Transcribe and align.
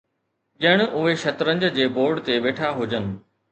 ڄڻ 0.65 0.81
اهي 1.01 1.13
شطرنج 1.25 1.67
جي 1.77 1.87
بورڊ 1.99 2.25
تي 2.31 2.41
ويٺا 2.49 2.75
هجن. 2.83 3.09